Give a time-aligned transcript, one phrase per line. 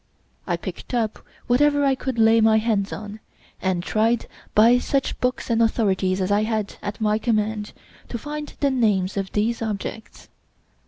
[0.47, 3.19] I picked up whatever I could lay my hands on,
[3.61, 7.71] and tried, by such books and authorities as I had at my command,
[8.09, 10.27] to find the names of these objects.